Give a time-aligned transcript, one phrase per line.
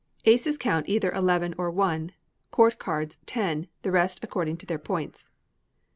[0.25, 2.11] Aces count either eleven or one;
[2.49, 5.29] court cards, ten; the rest according to their points.